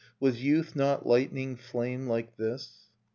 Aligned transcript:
Was 0.19 0.43
youth 0.43 0.75
not 0.75 1.05
lightning 1.05 1.55
flame 1.55 2.07
like 2.07 2.35
this? 2.35 2.89